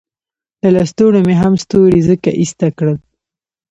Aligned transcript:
له 0.61 0.69
لستوڼو 0.75 1.19
مې 1.27 1.35
هم 1.41 1.53
ستوري 1.63 2.01
ځکه 2.09 2.29
ایسته 2.41 2.67
کړل. 2.77 2.97